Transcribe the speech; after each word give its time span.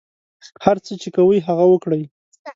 هر 0.63 0.77
څه 0.85 0.93
چې 1.01 1.09
کوئ 1.15 1.39
هغه 1.47 1.65
وکړئ. 1.69 2.03